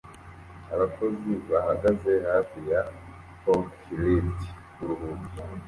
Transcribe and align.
Abakozi 0.73 1.31
bahagaze 1.49 2.11
hafi 2.29 2.57
ya 2.71 2.81
forklift 3.41 4.39
kuruhuka 4.73 5.29